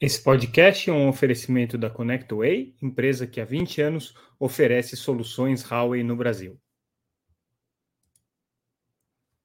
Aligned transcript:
Esse 0.00 0.20
podcast 0.20 0.90
é 0.90 0.92
um 0.92 1.08
oferecimento 1.08 1.78
da 1.78 1.88
ConnectWay, 1.88 2.74
empresa 2.82 3.28
que 3.28 3.40
há 3.40 3.44
20 3.44 3.80
anos 3.80 4.14
oferece 4.40 4.96
soluções 4.96 5.62
Huawei 5.62 6.02
no 6.02 6.16
Brasil. 6.16 6.58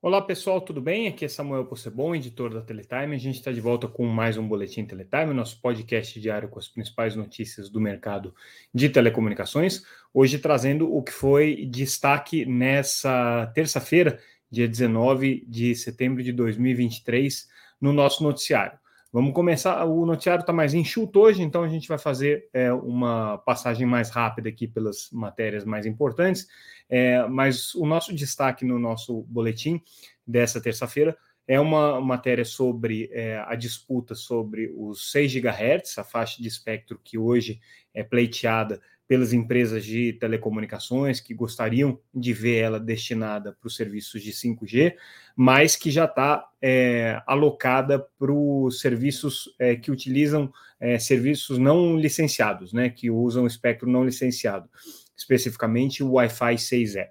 Olá 0.02 0.20
pessoal, 0.22 0.60
tudo 0.60 0.82
bem? 0.82 1.08
Aqui 1.08 1.24
é 1.24 1.28
Samuel 1.28 1.66
Possebon, 1.66 2.16
editor 2.16 2.52
da 2.52 2.62
Teletime. 2.62 3.16
A 3.16 3.20
gente 3.20 3.36
está 3.36 3.52
de 3.52 3.62
volta 3.62 3.88
com 3.88 4.08
mais 4.08 4.38
um 4.38 4.48
Boletim 4.48 4.86
Teletime, 4.86 5.36
nosso 5.36 5.62
podcast 5.62 6.20
diário 6.20 6.50
com 6.50 6.58
as 6.58 6.68
principais 6.68 7.16
notícias 7.16 7.70
do 7.70 7.80
mercado 7.80 8.34
de 8.74 8.90
telecomunicações. 8.90 9.84
Hoje 10.12 10.40
trazendo 10.40 10.92
o 10.92 11.04
que 11.04 11.12
foi 11.12 11.68
destaque 11.68 12.44
nessa 12.44 13.52
terça-feira, 13.54 14.20
dia 14.50 14.68
19 14.68 15.46
de 15.48 15.76
setembro 15.76 16.24
de 16.24 16.34
2023, 16.34 17.48
no 17.80 17.94
nosso 17.94 18.24
noticiário. 18.24 18.80
Vamos 19.12 19.34
começar. 19.34 19.84
O 19.86 20.06
noticiário 20.06 20.42
está 20.42 20.54
mais 20.54 20.76
enxuto 20.76 21.20
hoje, 21.22 21.42
então 21.42 21.64
a 21.64 21.68
gente 21.68 21.88
vai 21.88 21.98
fazer 21.98 22.48
é, 22.54 22.72
uma 22.72 23.40
passagem 23.40 23.88
mais 23.88 24.12
rápida 24.12 24.50
aqui 24.50 24.68
pelas 24.68 25.10
matérias 25.12 25.66
mais 25.66 25.88
importantes. 25.88 26.48
É, 26.88 27.26
mas 27.28 27.74
o 27.74 27.88
nosso 27.88 28.14
destaque 28.14 28.64
no 28.64 28.78
nosso 28.78 29.24
boletim 29.24 29.82
dessa 30.26 30.62
terça-feira 30.62 31.18
é 31.48 31.60
uma 31.60 32.00
matéria 32.00 32.46
sobre 32.46 33.10
é, 33.12 33.44
a 33.48 33.56
disputa 33.56 34.14
sobre 34.14 34.72
os 34.78 35.12
6 35.12 35.34
GHz, 35.34 35.98
a 35.98 36.04
faixa 36.04 36.40
de 36.40 36.48
espectro 36.48 37.02
que 37.04 37.18
hoje 37.18 37.60
é 37.92 38.04
pleiteada 38.04 38.80
pelas 39.10 39.34
empresas 39.34 39.84
de 39.84 40.14
telecomunicações 40.14 41.20
que 41.20 41.34
gostariam 41.34 42.00
de 42.14 42.32
ver 42.32 42.60
ela 42.60 42.80
destinada 42.80 43.52
para 43.52 43.68
os 43.68 43.76
serviços 43.76 44.22
de 44.22 44.32
5G, 44.32 44.94
mas 45.36 45.76
que 45.76 45.90
já 45.90 46.06
está 46.06 46.48
é, 46.62 47.20
alocada 47.26 47.98
para 48.20 48.32
os 48.32 48.80
serviços 48.80 49.52
é, 49.58 49.76
que 49.76 49.90
utilizam 49.90 50.54
é, 50.80 51.00
serviços 51.00 51.58
não 51.58 51.98
licenciados, 51.98 52.72
né, 52.72 52.88
que 52.88 53.10
usam 53.10 53.48
espectro 53.48 53.90
não 53.90 54.06
licenciado, 54.06 54.70
especificamente 55.18 56.04
o 56.04 56.12
Wi-Fi 56.12 56.54
6E. 56.54 57.08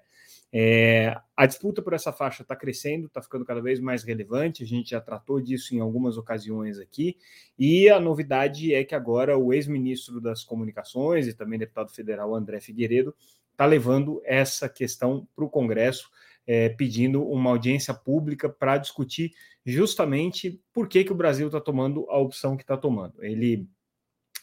É, 0.51 1.15
a 1.37 1.45
disputa 1.45 1.81
por 1.81 1.93
essa 1.93 2.11
faixa 2.11 2.41
está 2.41 2.55
crescendo, 2.55 3.05
está 3.05 3.21
ficando 3.21 3.45
cada 3.45 3.61
vez 3.61 3.79
mais 3.79 4.03
relevante. 4.03 4.63
A 4.63 4.67
gente 4.67 4.91
já 4.91 5.01
tratou 5.01 5.39
disso 5.39 5.75
em 5.75 5.79
algumas 5.79 6.17
ocasiões 6.17 6.79
aqui. 6.79 7.17
E 7.57 7.89
a 7.89 7.99
novidade 7.99 8.73
é 8.73 8.83
que 8.83 8.95
agora 8.95 9.37
o 9.37 9.53
ex-ministro 9.53 10.19
das 10.19 10.43
Comunicações 10.43 11.27
e 11.27 11.33
também 11.33 11.59
deputado 11.59 11.91
federal 11.91 12.33
André 12.33 12.59
Figueiredo 12.59 13.15
está 13.51 13.65
levando 13.65 14.21
essa 14.23 14.67
questão 14.69 15.27
para 15.35 15.45
o 15.45 15.49
Congresso, 15.49 16.09
é, 16.47 16.69
pedindo 16.69 17.23
uma 17.23 17.51
audiência 17.51 17.93
pública 17.93 18.49
para 18.49 18.77
discutir 18.77 19.33
justamente 19.65 20.59
por 20.73 20.87
que, 20.87 21.03
que 21.03 21.11
o 21.11 21.15
Brasil 21.15 21.47
está 21.47 21.61
tomando 21.61 22.09
a 22.09 22.17
opção 22.17 22.57
que 22.57 22.63
está 22.63 22.77
tomando. 22.77 23.23
Ele 23.23 23.67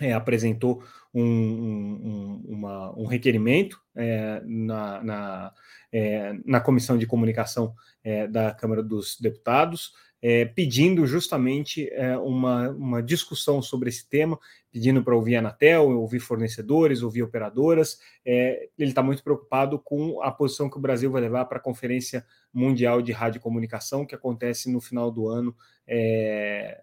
é, 0.00 0.12
apresentou 0.12 0.82
um, 1.12 1.22
um, 1.22 2.42
uma, 2.48 2.98
um 2.98 3.06
requerimento 3.06 3.80
é, 3.94 4.42
na, 4.44 5.02
na, 5.02 5.52
é, 5.92 6.34
na, 6.44 6.60
Comissão 6.60 6.98
de 6.98 7.06
Comunicação 7.06 7.74
é, 8.04 8.26
da 8.26 8.52
Câmara 8.52 8.82
dos 8.82 9.18
Deputados, 9.18 9.92
é, 10.20 10.44
pedindo 10.44 11.06
justamente 11.06 11.88
é, 11.92 12.16
uma, 12.18 12.70
uma 12.70 13.02
discussão 13.02 13.62
sobre 13.62 13.88
esse 13.88 14.08
tema, 14.08 14.38
pedindo 14.70 15.02
para 15.02 15.14
ouvir 15.14 15.36
a 15.36 15.38
Anatel, 15.38 15.98
ouvir 15.98 16.20
fornecedores, 16.20 17.02
ouvir 17.02 17.22
operadoras. 17.22 17.98
ele 18.24 18.68
está 18.78 19.02
muito 19.02 19.22
preocupado 19.22 19.78
com 19.78 20.20
a 20.22 20.30
posição 20.30 20.68
que 20.68 20.76
o 20.76 20.80
Brasil 20.80 21.10
vai 21.10 21.22
levar 21.22 21.46
para 21.46 21.58
a 21.58 21.62
Conferência 21.62 22.26
Mundial 22.52 23.00
de 23.00 23.12
Rádio 23.12 23.38
e 23.38 23.42
Comunicação, 23.42 24.04
que 24.04 24.14
acontece 24.14 24.70
no 24.70 24.80
final 24.80 25.10
do 25.10 25.28
ano 25.28 25.54
é, 25.86 26.82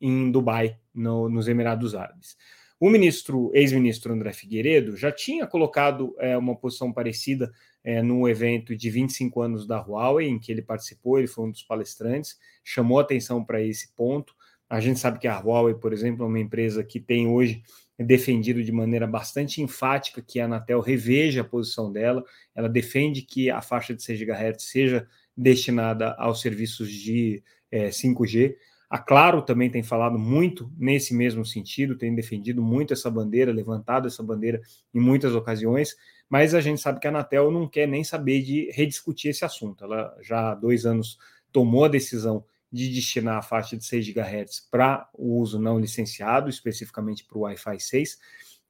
em 0.00 0.30
Dubai, 0.30 0.76
no, 0.94 1.28
nos 1.28 1.48
Emirados 1.48 1.94
Árabes. 1.94 2.36
O 2.80 2.90
ministro, 2.90 3.50
ex-ministro 3.54 4.12
André 4.12 4.32
Figueiredo, 4.32 4.96
já 4.96 5.10
tinha 5.12 5.46
colocado 5.46 6.14
é, 6.18 6.36
uma 6.36 6.56
posição 6.56 6.92
parecida 6.92 7.52
é, 7.84 8.02
no 8.02 8.28
evento 8.28 8.74
de 8.74 8.90
25 8.90 9.40
anos 9.40 9.66
da 9.66 9.80
Huawei, 9.80 10.28
em 10.28 10.38
que 10.38 10.50
ele 10.50 10.60
participou, 10.60 11.18
ele 11.18 11.28
foi 11.28 11.46
um 11.46 11.50
dos 11.50 11.62
palestrantes, 11.62 12.38
chamou 12.62 12.98
atenção 12.98 13.44
para 13.44 13.62
esse 13.62 13.94
ponto. 13.94 14.34
A 14.68 14.80
gente 14.80 14.98
sabe 14.98 15.18
que 15.18 15.28
a 15.28 15.38
Huawei, 15.38 15.74
por 15.74 15.92
exemplo, 15.92 16.24
é 16.24 16.28
uma 16.28 16.40
empresa 16.40 16.82
que 16.82 16.98
tem 16.98 17.28
hoje 17.28 17.62
defendido 17.98 18.62
de 18.62 18.72
maneira 18.72 19.06
bastante 19.06 19.62
enfática 19.62 20.20
que 20.20 20.40
a 20.40 20.46
Anatel 20.46 20.80
reveja 20.80 21.42
a 21.42 21.44
posição 21.44 21.92
dela. 21.92 22.24
Ela 22.54 22.68
defende 22.68 23.22
que 23.22 23.50
a 23.50 23.62
faixa 23.62 23.94
de 23.94 24.02
6 24.02 24.20
GHz 24.20 24.62
seja 24.64 25.06
destinada 25.36 26.12
aos 26.18 26.40
serviços 26.40 26.90
de 26.90 27.42
é, 27.70 27.88
5G. 27.88 28.56
A 28.94 28.98
Claro 29.00 29.42
também 29.42 29.68
tem 29.68 29.82
falado 29.82 30.16
muito 30.16 30.70
nesse 30.78 31.12
mesmo 31.12 31.44
sentido, 31.44 31.98
tem 31.98 32.14
defendido 32.14 32.62
muito 32.62 32.92
essa 32.92 33.10
bandeira, 33.10 33.50
levantado 33.50 34.06
essa 34.06 34.22
bandeira 34.22 34.60
em 34.94 35.00
muitas 35.00 35.34
ocasiões, 35.34 35.96
mas 36.28 36.54
a 36.54 36.60
gente 36.60 36.80
sabe 36.80 37.00
que 37.00 37.08
a 37.08 37.10
Anatel 37.10 37.50
não 37.50 37.66
quer 37.66 37.88
nem 37.88 38.04
saber 38.04 38.42
de 38.42 38.70
rediscutir 38.70 39.32
esse 39.32 39.44
assunto. 39.44 39.82
Ela 39.82 40.16
já 40.22 40.52
há 40.52 40.54
dois 40.54 40.86
anos 40.86 41.18
tomou 41.50 41.86
a 41.86 41.88
decisão 41.88 42.44
de 42.70 42.88
destinar 42.88 43.38
a 43.38 43.42
faixa 43.42 43.76
de 43.76 43.84
6 43.84 44.10
GHz 44.10 44.68
para 44.70 45.10
o 45.12 45.40
uso 45.40 45.58
não 45.58 45.80
licenciado, 45.80 46.48
especificamente 46.48 47.24
para 47.24 47.36
o 47.36 47.40
Wi-Fi 47.40 47.80
6, 47.80 48.18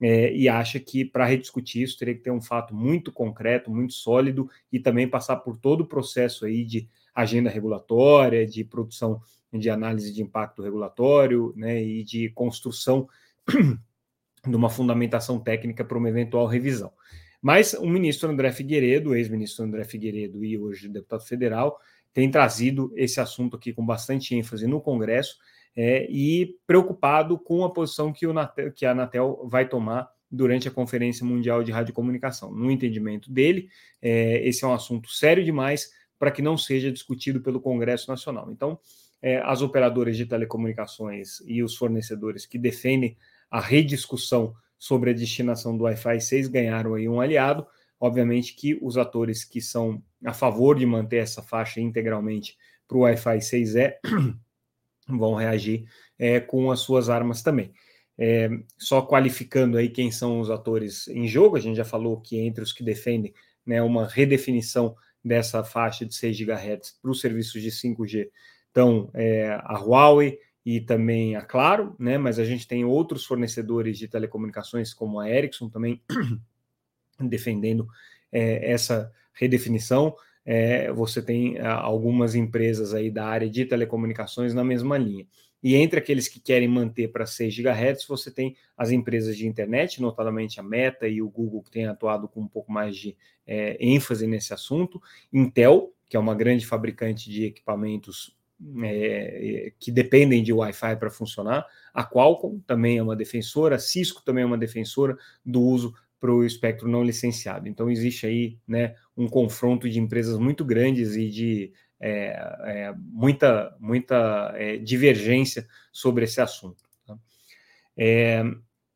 é, 0.00 0.34
e 0.34 0.48
acha 0.48 0.80
que 0.80 1.04
para 1.04 1.26
rediscutir 1.26 1.82
isso 1.82 1.98
teria 1.98 2.14
que 2.14 2.22
ter 2.22 2.30
um 2.30 2.40
fato 2.40 2.74
muito 2.74 3.12
concreto, 3.12 3.70
muito 3.70 3.92
sólido 3.92 4.48
e 4.72 4.80
também 4.80 5.06
passar 5.06 5.36
por 5.36 5.58
todo 5.58 5.82
o 5.82 5.86
processo 5.86 6.46
aí 6.46 6.64
de 6.64 6.88
agenda 7.14 7.50
regulatória, 7.50 8.46
de 8.46 8.64
produção 8.64 9.20
de 9.58 9.70
análise 9.70 10.12
de 10.12 10.22
impacto 10.22 10.62
regulatório 10.62 11.52
né, 11.56 11.82
e 11.82 12.04
de 12.04 12.28
construção 12.30 13.08
de 14.46 14.56
uma 14.56 14.68
fundamentação 14.68 15.38
técnica 15.38 15.84
para 15.84 15.98
uma 15.98 16.08
eventual 16.08 16.46
revisão. 16.46 16.92
Mas 17.40 17.74
o 17.74 17.86
ministro 17.86 18.30
André 18.30 18.52
Figueiredo, 18.52 19.14
ex-ministro 19.14 19.64
André 19.64 19.84
Figueiredo 19.84 20.44
e 20.44 20.58
hoje 20.58 20.88
deputado 20.88 21.24
federal, 21.24 21.78
tem 22.12 22.30
trazido 22.30 22.92
esse 22.94 23.20
assunto 23.20 23.56
aqui 23.56 23.72
com 23.72 23.84
bastante 23.84 24.34
ênfase 24.34 24.66
no 24.66 24.80
Congresso 24.80 25.36
é, 25.76 26.06
e 26.10 26.56
preocupado 26.66 27.38
com 27.38 27.64
a 27.64 27.70
posição 27.70 28.12
que, 28.12 28.26
Natel, 28.26 28.72
que 28.72 28.86
a 28.86 28.92
Anatel 28.92 29.46
vai 29.50 29.68
tomar 29.68 30.08
durante 30.30 30.68
a 30.68 30.70
Conferência 30.70 31.24
Mundial 31.24 31.62
de 31.62 31.70
Radiocomunicação. 31.70 32.50
No 32.50 32.70
entendimento 32.70 33.30
dele, 33.30 33.68
é, 34.00 34.46
esse 34.46 34.64
é 34.64 34.68
um 34.68 34.72
assunto 34.72 35.10
sério 35.10 35.44
demais 35.44 35.90
para 36.18 36.30
que 36.30 36.40
não 36.40 36.56
seja 36.56 36.90
discutido 36.90 37.40
pelo 37.40 37.60
Congresso 37.60 38.08
Nacional. 38.08 38.50
Então, 38.50 38.78
é, 39.24 39.38
as 39.38 39.62
operadoras 39.62 40.18
de 40.18 40.26
telecomunicações 40.26 41.40
e 41.46 41.62
os 41.62 41.74
fornecedores 41.74 42.44
que 42.44 42.58
defendem 42.58 43.16
a 43.50 43.58
rediscussão 43.58 44.54
sobre 44.78 45.08
a 45.08 45.14
destinação 45.14 45.74
do 45.74 45.84
Wi-Fi 45.84 46.20
6 46.20 46.48
ganharam 46.48 46.92
aí 46.92 47.08
um 47.08 47.22
aliado. 47.22 47.66
Obviamente 47.98 48.54
que 48.54 48.78
os 48.82 48.98
atores 48.98 49.42
que 49.42 49.62
são 49.62 50.02
a 50.22 50.34
favor 50.34 50.78
de 50.78 50.84
manter 50.84 51.22
essa 51.22 51.40
faixa 51.40 51.80
integralmente 51.80 52.58
para 52.86 52.98
o 52.98 53.00
Wi-Fi 53.00 53.38
6E 53.38 53.94
vão 55.08 55.36
reagir 55.36 55.86
é, 56.18 56.38
com 56.38 56.70
as 56.70 56.80
suas 56.80 57.08
armas 57.08 57.42
também. 57.42 57.72
É, 58.18 58.50
só 58.76 59.00
qualificando 59.00 59.78
aí 59.78 59.88
quem 59.88 60.10
são 60.10 60.38
os 60.38 60.50
atores 60.50 61.08
em 61.08 61.26
jogo, 61.26 61.56
a 61.56 61.60
gente 61.60 61.76
já 61.76 61.84
falou 61.84 62.20
que 62.20 62.38
entre 62.38 62.62
os 62.62 62.74
que 62.74 62.84
defendem 62.84 63.32
né, 63.64 63.80
uma 63.80 64.06
redefinição 64.06 64.94
dessa 65.24 65.64
faixa 65.64 66.04
de 66.04 66.14
6 66.14 66.38
GHz 66.40 66.98
para 67.00 67.10
os 67.10 67.22
serviços 67.22 67.62
de 67.62 67.70
5G 67.70 68.28
então, 68.74 69.08
é, 69.14 69.56
a 69.62 69.78
Huawei 69.78 70.36
e 70.66 70.80
também 70.80 71.36
a 71.36 71.42
Claro, 71.42 71.94
né? 71.96 72.18
Mas 72.18 72.40
a 72.40 72.44
gente 72.44 72.66
tem 72.66 72.84
outros 72.84 73.24
fornecedores 73.24 73.96
de 73.96 74.08
telecomunicações, 74.08 74.92
como 74.92 75.20
a 75.20 75.30
Ericsson, 75.30 75.68
também 75.68 76.02
defendendo 77.20 77.86
é, 78.32 78.68
essa 78.68 79.12
redefinição. 79.32 80.16
É, 80.44 80.90
você 80.90 81.22
tem 81.22 81.60
algumas 81.60 82.34
empresas 82.34 82.92
aí 82.92 83.12
da 83.12 83.24
área 83.24 83.48
de 83.48 83.64
telecomunicações 83.64 84.52
na 84.52 84.64
mesma 84.64 84.98
linha. 84.98 85.24
E 85.62 85.76
entre 85.76 86.00
aqueles 86.00 86.26
que 86.26 86.40
querem 86.40 86.66
manter 86.66 87.12
para 87.12 87.26
6 87.26 87.54
GHz, 87.56 88.06
você 88.08 88.28
tem 88.28 88.56
as 88.76 88.90
empresas 88.90 89.36
de 89.36 89.46
internet, 89.46 90.02
notadamente 90.02 90.58
a 90.58 90.64
Meta 90.64 91.06
e 91.06 91.22
o 91.22 91.30
Google, 91.30 91.62
que 91.62 91.70
têm 91.70 91.86
atuado 91.86 92.26
com 92.26 92.40
um 92.40 92.48
pouco 92.48 92.72
mais 92.72 92.96
de 92.96 93.16
é, 93.46 93.76
ênfase 93.78 94.26
nesse 94.26 94.52
assunto. 94.52 95.00
Intel, 95.32 95.94
que 96.08 96.16
é 96.16 96.20
uma 96.20 96.34
grande 96.34 96.66
fabricante 96.66 97.30
de 97.30 97.44
equipamentos 97.44 98.36
é, 98.82 99.72
que 99.78 99.90
dependem 99.90 100.42
de 100.42 100.52
Wi-Fi 100.52 100.96
para 100.96 101.10
funcionar. 101.10 101.66
A 101.92 102.04
Qualcomm 102.04 102.60
também 102.66 102.98
é 102.98 103.02
uma 103.02 103.16
defensora, 103.16 103.76
a 103.76 103.78
Cisco 103.78 104.22
também 104.24 104.42
é 104.42 104.46
uma 104.46 104.58
defensora 104.58 105.16
do 105.44 105.62
uso 105.62 105.94
para 106.20 106.32
o 106.32 106.44
espectro 106.44 106.88
não 106.88 107.04
licenciado. 107.04 107.68
Então 107.68 107.90
existe 107.90 108.26
aí 108.26 108.58
né, 108.66 108.94
um 109.16 109.28
confronto 109.28 109.88
de 109.88 110.00
empresas 110.00 110.38
muito 110.38 110.64
grandes 110.64 111.16
e 111.16 111.28
de 111.28 111.72
é, 112.00 112.36
é, 112.64 112.94
muita, 112.96 113.76
muita 113.78 114.52
é, 114.56 114.76
divergência 114.76 115.66
sobre 115.92 116.24
esse 116.24 116.40
assunto. 116.40 116.82
Tá? 117.06 117.18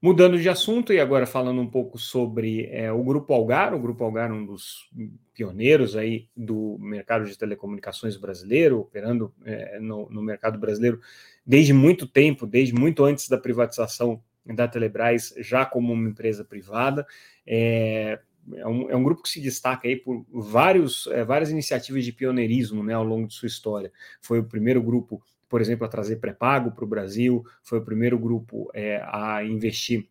É, 0.00 0.06
Mudando 0.06 0.38
de 0.38 0.48
assunto 0.48 0.92
e 0.92 1.00
agora 1.00 1.26
falando 1.26 1.60
um 1.60 1.66
pouco 1.66 1.98
sobre 1.98 2.66
é, 2.66 2.90
o 2.92 3.02
Grupo 3.02 3.32
Algar, 3.34 3.74
o 3.74 3.80
Grupo 3.80 4.04
Algar, 4.04 4.32
um 4.32 4.44
dos 4.44 4.88
pioneiros 5.34 5.96
aí 5.96 6.28
do 6.36 6.78
mercado 6.80 7.24
de 7.24 7.36
telecomunicações 7.36 8.16
brasileiro, 8.16 8.80
operando 8.80 9.34
é, 9.44 9.78
no, 9.80 10.08
no, 10.08 10.22
mercado 10.22 10.58
brasileiro 10.58 11.00
desde 11.44 11.72
muito 11.72 12.06
tempo, 12.06 12.46
desde 12.46 12.74
muito 12.74 13.04
antes 13.04 13.28
da 13.28 13.38
privatização 13.38 14.22
da 14.46 14.68
Telebrás, 14.68 15.34
já 15.38 15.66
como 15.66 15.92
uma 15.92 16.08
empresa 16.08 16.44
privada. 16.44 17.06
É, 17.46 18.20
é 18.54 18.66
um, 18.66 18.90
é 18.90 18.96
um 18.96 19.02
grupo 19.02 19.22
que 19.22 19.28
se 19.28 19.40
destaca 19.40 19.88
aí 19.88 19.96
por 19.96 20.24
vários, 20.30 21.06
é, 21.08 21.24
várias 21.24 21.50
iniciativas 21.50 22.04
de 22.04 22.12
pioneirismo 22.12 22.82
né, 22.82 22.94
ao 22.94 23.04
longo 23.04 23.26
de 23.26 23.34
sua 23.34 23.48
história. 23.48 23.92
Foi 24.20 24.38
o 24.38 24.44
primeiro 24.44 24.82
grupo 24.82 25.22
por 25.48 25.60
exemplo, 25.60 25.86
a 25.86 25.88
trazer 25.88 26.16
pré-pago 26.16 26.70
para 26.72 26.84
o 26.84 26.88
Brasil, 26.88 27.44
foi 27.62 27.78
o 27.78 27.84
primeiro 27.84 28.18
grupo 28.18 28.70
é, 28.74 29.02
a 29.04 29.42
investir 29.44 30.08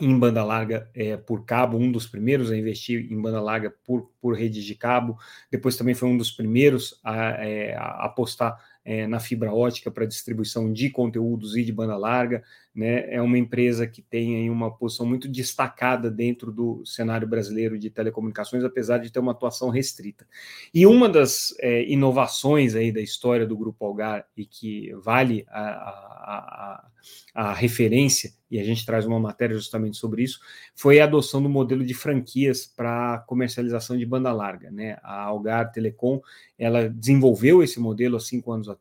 em 0.00 0.18
banda 0.18 0.44
larga 0.44 0.88
é, 0.94 1.16
por 1.16 1.44
cabo, 1.44 1.76
um 1.76 1.90
dos 1.90 2.06
primeiros 2.06 2.50
a 2.50 2.56
investir 2.56 3.10
em 3.10 3.20
banda 3.20 3.40
larga 3.40 3.74
por, 3.84 4.10
por 4.20 4.34
redes 4.36 4.64
de 4.64 4.74
cabo, 4.74 5.18
depois 5.50 5.76
também 5.76 5.94
foi 5.94 6.08
um 6.08 6.16
dos 6.16 6.30
primeiros 6.30 7.00
a, 7.02 7.44
é, 7.44 7.74
a 7.74 8.04
apostar 8.04 8.56
é, 8.88 9.06
na 9.06 9.20
fibra 9.20 9.52
ótica 9.52 9.90
para 9.90 10.06
distribuição 10.06 10.72
de 10.72 10.88
conteúdos 10.88 11.54
e 11.54 11.62
de 11.62 11.70
banda 11.70 11.94
larga, 11.94 12.42
né? 12.74 13.12
É 13.12 13.20
uma 13.20 13.36
empresa 13.36 13.86
que 13.86 14.00
tem 14.00 14.36
aí 14.36 14.48
uma 14.48 14.70
posição 14.70 15.04
muito 15.04 15.28
destacada 15.28 16.10
dentro 16.10 16.50
do 16.50 16.82
cenário 16.86 17.28
brasileiro 17.28 17.78
de 17.78 17.90
telecomunicações, 17.90 18.64
apesar 18.64 18.96
de 18.96 19.10
ter 19.10 19.18
uma 19.18 19.32
atuação 19.32 19.68
restrita. 19.68 20.26
E 20.72 20.86
uma 20.86 21.08
das 21.08 21.52
é, 21.58 21.86
inovações 21.90 22.74
aí 22.74 22.92
da 22.92 23.00
história 23.00 23.46
do 23.46 23.58
Grupo 23.58 23.84
Algar 23.84 24.24
e 24.34 24.46
que 24.46 24.90
vale 25.02 25.44
a, 25.48 25.60
a, 25.60 26.88
a, 27.34 27.50
a 27.50 27.52
referência, 27.52 28.32
e 28.50 28.60
a 28.60 28.64
gente 28.64 28.86
traz 28.86 29.04
uma 29.04 29.18
matéria 29.18 29.56
justamente 29.56 29.96
sobre 29.96 30.22
isso, 30.22 30.38
foi 30.74 31.00
a 31.00 31.04
adoção 31.04 31.42
do 31.42 31.48
modelo 31.48 31.84
de 31.84 31.94
franquias 31.94 32.64
para 32.64 33.18
comercialização 33.26 33.98
de 33.98 34.06
banda 34.06 34.32
larga, 34.32 34.70
né? 34.70 34.98
A 35.02 35.24
Algar 35.24 35.72
Telecom, 35.72 36.20
ela 36.56 36.88
desenvolveu 36.88 37.62
esse 37.62 37.80
modelo 37.80 38.16
há 38.16 38.20
cinco 38.20 38.52
anos 38.52 38.68
atrás, 38.68 38.77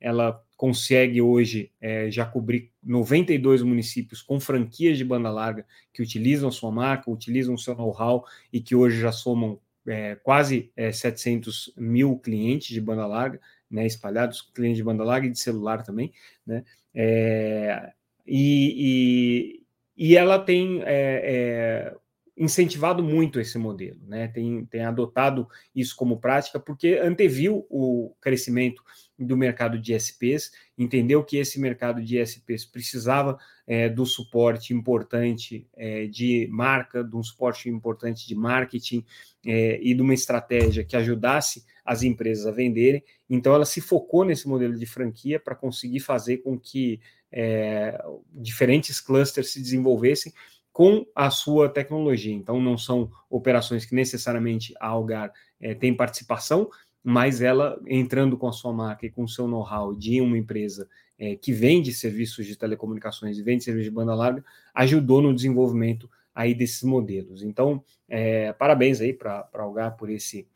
ela 0.00 0.42
consegue 0.56 1.20
hoje 1.20 1.70
é, 1.80 2.10
já 2.10 2.24
cobrir 2.24 2.70
92 2.82 3.62
municípios 3.62 4.22
com 4.22 4.40
franquias 4.40 4.96
de 4.96 5.04
banda 5.04 5.30
larga 5.30 5.66
que 5.92 6.02
utilizam 6.02 6.50
sua 6.50 6.70
marca, 6.70 7.10
utilizam 7.10 7.56
seu 7.56 7.74
know-how 7.74 8.24
e 8.52 8.60
que 8.60 8.74
hoje 8.74 9.00
já 9.00 9.12
somam 9.12 9.58
é, 9.86 10.16
quase 10.16 10.70
é, 10.76 10.90
700 10.92 11.72
mil 11.76 12.18
clientes 12.18 12.68
de 12.68 12.80
banda 12.80 13.06
larga, 13.06 13.40
né, 13.70 13.86
espalhados, 13.86 14.42
clientes 14.42 14.78
de 14.78 14.84
banda 14.84 15.04
larga 15.04 15.26
e 15.26 15.30
de 15.30 15.38
celular 15.38 15.82
também, 15.82 16.12
né, 16.46 16.64
é, 16.94 17.92
e, 18.26 19.60
e, 19.96 20.10
e, 20.10 20.16
ela 20.16 20.38
tem 20.38 20.82
é, 20.82 20.84
é, 20.86 21.96
incentivado 22.36 23.02
muito 23.02 23.40
esse 23.40 23.56
modelo, 23.56 23.98
né, 24.06 24.28
tem, 24.28 24.64
tem 24.66 24.84
adotado 24.84 25.48
isso 25.74 25.96
como 25.96 26.20
prática 26.20 26.60
porque 26.60 27.00
anteviu 27.02 27.66
o 27.70 28.14
crescimento 28.20 28.82
do 29.18 29.36
mercado 29.36 29.78
de 29.78 29.94
SPs, 29.94 30.52
entendeu 30.76 31.24
que 31.24 31.38
esse 31.38 31.58
mercado 31.58 32.02
de 32.02 32.18
SPs 32.18 32.66
precisava 32.66 33.38
é, 33.66 33.88
do 33.88 34.04
suporte 34.04 34.74
importante 34.74 35.66
é, 35.74 36.06
de 36.06 36.46
marca, 36.50 37.02
de 37.02 37.16
um 37.16 37.22
suporte 37.22 37.68
importante 37.70 38.28
de 38.28 38.34
marketing 38.34 39.04
é, 39.44 39.80
e 39.82 39.94
de 39.94 40.02
uma 40.02 40.12
estratégia 40.12 40.84
que 40.84 40.96
ajudasse 40.96 41.64
as 41.84 42.02
empresas 42.02 42.46
a 42.46 42.50
venderem. 42.50 43.02
Então, 43.30 43.54
ela 43.54 43.64
se 43.64 43.80
focou 43.80 44.24
nesse 44.24 44.46
modelo 44.46 44.76
de 44.76 44.86
franquia 44.86 45.40
para 45.40 45.54
conseguir 45.54 46.00
fazer 46.00 46.38
com 46.38 46.58
que 46.58 47.00
é, 47.32 47.98
diferentes 48.32 49.00
clusters 49.00 49.52
se 49.52 49.60
desenvolvessem 49.60 50.32
com 50.76 51.06
a 51.14 51.30
sua 51.30 51.70
tecnologia. 51.70 52.34
Então, 52.34 52.60
não 52.60 52.76
são 52.76 53.10
operações 53.30 53.86
que 53.86 53.94
necessariamente 53.94 54.74
a 54.78 54.88
Algar 54.88 55.32
é, 55.58 55.74
tem 55.74 55.96
participação, 55.96 56.68
mas 57.02 57.40
ela 57.40 57.80
entrando 57.86 58.36
com 58.36 58.46
a 58.46 58.52
sua 58.52 58.74
marca 58.74 59.06
e 59.06 59.10
com 59.10 59.24
o 59.24 59.28
seu 59.28 59.48
know-how 59.48 59.94
de 59.94 60.20
uma 60.20 60.36
empresa 60.36 60.86
é, 61.18 61.34
que 61.34 61.50
vende 61.50 61.94
serviços 61.94 62.44
de 62.44 62.58
telecomunicações 62.58 63.38
e 63.38 63.42
vende 63.42 63.64
serviços 63.64 63.86
de 63.86 63.90
banda 63.90 64.14
larga, 64.14 64.44
ajudou 64.74 65.22
no 65.22 65.34
desenvolvimento 65.34 66.10
aí 66.34 66.54
desses 66.54 66.82
modelos. 66.82 67.42
Então, 67.42 67.82
é, 68.06 68.52
parabéns 68.52 69.00
aí 69.00 69.14
para 69.14 69.48
a 69.50 69.62
Algar 69.62 69.96
por 69.96 70.10
esse 70.10 70.46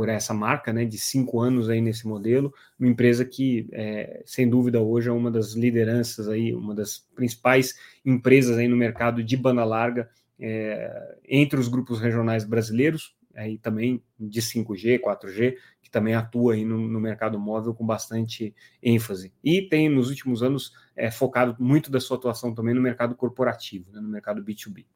por 0.00 0.08
essa 0.08 0.32
marca, 0.32 0.72
né, 0.72 0.86
de 0.86 0.96
cinco 0.96 1.42
anos 1.42 1.68
aí 1.68 1.78
nesse 1.78 2.08
modelo, 2.08 2.54
uma 2.78 2.88
empresa 2.88 3.22
que, 3.22 3.68
é, 3.70 4.22
sem 4.24 4.48
dúvida, 4.48 4.80
hoje 4.80 5.10
é 5.10 5.12
uma 5.12 5.30
das 5.30 5.52
lideranças 5.52 6.26
aí, 6.26 6.54
uma 6.54 6.74
das 6.74 7.06
principais 7.14 7.74
empresas 8.02 8.56
aí 8.56 8.66
no 8.66 8.78
mercado 8.78 9.22
de 9.22 9.36
banda 9.36 9.62
larga 9.62 10.08
é, 10.38 11.18
entre 11.28 11.60
os 11.60 11.68
grupos 11.68 12.00
regionais 12.00 12.44
brasileiros, 12.44 13.14
aí 13.34 13.58
também 13.58 14.02
de 14.18 14.40
5G, 14.40 14.98
4G, 15.00 15.56
que 15.82 15.90
também 15.90 16.14
atua 16.14 16.54
aí 16.54 16.64
no, 16.64 16.78
no, 16.88 16.98
mercado 16.98 17.38
móvel 17.38 17.74
com 17.74 17.84
bastante 17.84 18.54
ênfase. 18.82 19.34
E 19.44 19.68
tem, 19.68 19.90
nos 19.90 20.08
últimos 20.08 20.42
anos, 20.42 20.72
é, 20.96 21.10
focado 21.10 21.54
muito 21.62 21.90
da 21.90 22.00
sua 22.00 22.16
atuação 22.16 22.54
também 22.54 22.74
no 22.74 22.80
mercado 22.80 23.14
corporativo, 23.14 23.92
né, 23.92 24.00
no 24.00 24.08
mercado 24.08 24.42
B2B. 24.42 24.86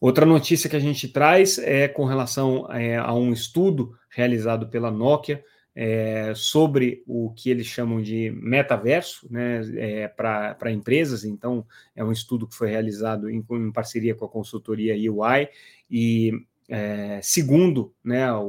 Outra 0.00 0.24
notícia 0.24 0.70
que 0.70 0.76
a 0.76 0.80
gente 0.80 1.08
traz 1.08 1.58
é 1.58 1.88
com 1.88 2.04
relação 2.04 2.70
é, 2.72 2.96
a 2.96 3.12
um 3.12 3.32
estudo 3.32 3.96
realizado 4.08 4.68
pela 4.68 4.90
Nokia 4.90 5.44
é, 5.74 6.32
sobre 6.34 7.02
o 7.06 7.32
que 7.34 7.50
eles 7.50 7.66
chamam 7.66 8.00
de 8.00 8.30
metaverso 8.30 9.26
né, 9.30 9.60
é, 9.76 10.08
para 10.08 10.72
empresas. 10.72 11.24
Então, 11.24 11.66
é 11.94 12.04
um 12.04 12.12
estudo 12.12 12.46
que 12.46 12.54
foi 12.54 12.68
realizado 12.68 13.30
em, 13.30 13.44
em 13.50 13.72
parceria 13.72 14.14
com 14.14 14.24
a 14.24 14.28
consultoria 14.28 14.94
UI 14.94 15.48
e 15.90 16.32
é, 16.68 17.20
segundo 17.22 17.94
né, 18.04 18.30
o, 18.32 18.44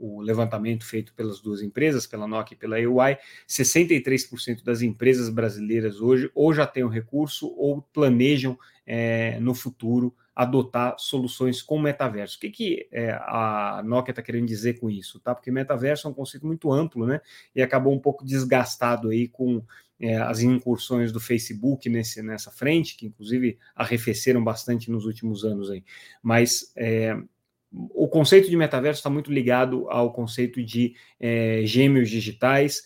o, 0.00 0.20
levantamento 0.22 0.84
feito 0.84 1.14
pelas 1.14 1.40
duas 1.40 1.62
empresas, 1.62 2.06
pela 2.06 2.26
Nokia 2.26 2.56
e 2.56 2.58
pela 2.58 2.76
UI, 2.76 3.16
63% 3.48 4.64
das 4.64 4.82
empresas 4.82 5.28
brasileiras 5.28 6.00
hoje 6.00 6.30
ou 6.34 6.52
já 6.52 6.66
têm 6.66 6.82
o 6.82 6.88
recurso 6.88 7.54
ou 7.56 7.80
planejam 7.80 8.58
é, 8.86 9.38
no 9.38 9.54
futuro 9.54 10.14
adotar 10.38 10.94
soluções 11.00 11.60
com 11.60 11.80
metaverso. 11.80 12.36
O 12.36 12.40
que, 12.40 12.48
que 12.48 12.88
é, 12.92 13.10
a 13.10 13.82
Nokia 13.84 14.12
está 14.12 14.22
querendo 14.22 14.46
dizer 14.46 14.78
com 14.78 14.88
isso? 14.88 15.18
Tá? 15.18 15.34
Porque 15.34 15.50
metaverso 15.50 16.06
é 16.06 16.10
um 16.12 16.14
conceito 16.14 16.46
muito 16.46 16.70
amplo, 16.72 17.04
né? 17.04 17.20
E 17.56 17.60
acabou 17.60 17.92
um 17.92 17.98
pouco 17.98 18.24
desgastado 18.24 19.08
aí 19.08 19.26
com 19.26 19.60
é, 19.98 20.16
as 20.16 20.40
incursões 20.40 21.10
do 21.10 21.18
Facebook 21.18 21.88
nesse, 21.88 22.22
nessa 22.22 22.52
frente, 22.52 22.96
que 22.96 23.06
inclusive 23.06 23.58
arrefeceram 23.74 24.44
bastante 24.44 24.92
nos 24.92 25.06
últimos 25.06 25.44
anos 25.44 25.72
aí. 25.72 25.82
Mas 26.22 26.72
é, 26.76 27.16
o 27.72 28.06
conceito 28.06 28.48
de 28.48 28.56
metaverso 28.56 29.00
está 29.00 29.10
muito 29.10 29.32
ligado 29.32 29.90
ao 29.90 30.12
conceito 30.12 30.62
de 30.62 30.94
é, 31.18 31.62
gêmeos 31.64 32.08
digitais, 32.08 32.84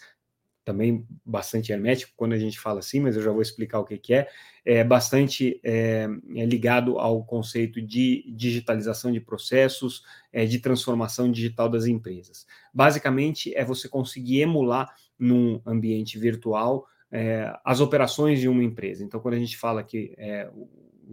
também 0.65 1.07
bastante 1.25 1.73
hermético 1.73 2.13
quando 2.17 2.33
a 2.33 2.39
gente 2.39 2.59
fala 2.59 2.81
assim, 2.81 3.01
mas 3.01 3.17
eu 3.17 3.23
já 3.23 3.31
vou 3.31 3.43
explicar 3.43 3.81
o 3.81 3.85
que, 3.85 3.99
que 3.99 4.15
é, 4.15 4.29
é 4.65 4.85
bastante 4.85 5.61
é, 5.65 6.09
é 6.37 6.45
ligado 6.45 6.99
ao 6.99 7.25
conceito 7.25 7.81
de 7.81 8.25
digitalização 8.35 9.11
de 9.13 9.21
processos, 9.21 10.03
é, 10.33 10.45
de 10.45 10.59
transformação 10.59 11.31
digital 11.31 11.69
das 11.69 11.87
empresas. 11.87 12.47
Basicamente, 12.73 13.55
é 13.55 13.65
você 13.65 13.89
conseguir 13.89 14.41
emular 14.43 14.95
num 15.19 15.61
ambiente 15.67 16.19
virtual 16.19 16.87
é, 17.11 17.53
as 17.65 17.81
operações 17.81 18.41
de 18.41 18.49
uma 18.49 18.63
empresa. 18.63 19.05
Então, 19.05 19.21
quando 19.21 19.35
a 19.35 19.39
gente 19.39 19.57
fala 19.57 19.83
que 19.83 20.15
é, 20.17 20.49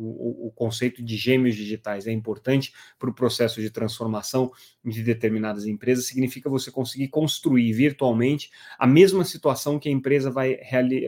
o, 0.01 0.51
conceito 0.55 1.03
de 1.03 1.15
gêmeos 1.15 1.55
digitais 1.55 2.07
é 2.07 2.11
importante 2.11 2.73
para 2.97 3.09
o 3.09 3.13
processo 3.13 3.61
de 3.61 3.69
transformação 3.69 4.51
de 4.83 5.03
determinadas 5.03 5.65
empresas, 5.65 6.07
significa 6.07 6.49
você 6.49 6.71
conseguir 6.71 7.09
construir 7.09 7.71
virtualmente 7.73 8.49
a 8.77 8.87
mesma 8.87 9.23
situação 9.23 9.79
que 9.79 9.89
a 9.89 9.91
empresa 9.91 10.31
vai, 10.31 10.57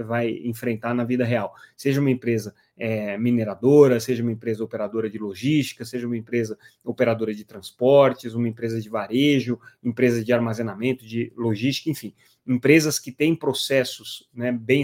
vai 0.05 0.29
enfrentar 0.43 0.93
na 0.93 1.03
vida 1.03 1.23
real. 1.23 1.53
Seja 1.75 2.01
uma 2.01 2.11
empresa 2.11 2.53
é, 2.77 3.17
mineradora, 3.17 3.99
seja 3.99 4.23
uma 4.23 4.31
empresa 4.31 4.63
operadora 4.63 5.09
de 5.09 5.17
logística, 5.17 5.85
seja 5.85 6.07
uma 6.07 6.17
empresa 6.17 6.57
operadora 6.83 7.33
de 7.33 7.45
transportes, 7.45 8.33
uma 8.33 8.47
empresa 8.47 8.81
de 8.81 8.89
varejo, 8.89 9.59
empresa 9.83 10.23
de 10.23 10.33
armazenamento, 10.33 11.05
de 11.05 11.31
logística, 11.35 11.89
enfim, 11.89 12.13
empresas 12.45 12.99
que 12.99 13.11
têm 13.11 13.35
processos 13.35 14.27
né, 14.33 14.51
bem 14.51 14.83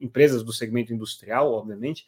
empresas 0.00 0.42
do 0.42 0.52
segmento 0.52 0.92
industrial, 0.92 1.52
obviamente, 1.52 2.06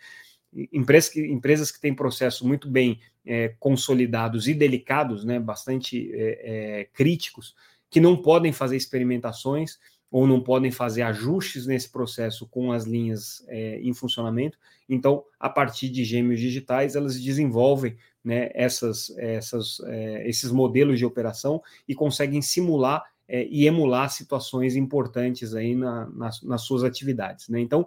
empresas 0.72 1.10
que, 1.10 1.20
empresas 1.20 1.70
que 1.70 1.80
têm 1.80 1.94
processos 1.94 2.42
muito 2.42 2.68
bem 2.68 3.00
é, 3.24 3.54
consolidados 3.60 4.48
e 4.48 4.54
delicados, 4.54 5.24
né, 5.24 5.38
bastante 5.38 6.10
é, 6.14 6.80
é, 6.80 6.84
críticos, 6.92 7.54
que 7.90 8.00
não 8.00 8.16
podem 8.16 8.52
fazer 8.52 8.76
experimentações 8.76 9.78
ou 10.10 10.26
não 10.26 10.40
podem 10.40 10.70
fazer 10.70 11.02
ajustes 11.02 11.66
nesse 11.66 11.90
processo 11.90 12.46
com 12.46 12.72
as 12.72 12.84
linhas 12.84 13.44
é, 13.48 13.78
em 13.80 13.92
funcionamento. 13.92 14.58
Então, 14.88 15.22
a 15.38 15.50
partir 15.50 15.90
de 15.90 16.02
gêmeos 16.04 16.40
digitais, 16.40 16.96
elas 16.96 17.20
desenvolvem 17.20 17.96
né, 18.24 18.50
essas, 18.54 19.10
essas, 19.18 19.80
é, 19.84 20.28
esses 20.28 20.50
modelos 20.50 20.98
de 20.98 21.04
operação 21.04 21.62
e 21.86 21.94
conseguem 21.94 22.40
simular 22.40 23.04
é, 23.28 23.46
e 23.46 23.66
emular 23.66 24.10
situações 24.10 24.74
importantes 24.74 25.54
aí 25.54 25.74
na, 25.74 26.06
nas, 26.06 26.42
nas 26.42 26.62
suas 26.62 26.82
atividades. 26.82 27.48
Né? 27.48 27.60
Então, 27.60 27.86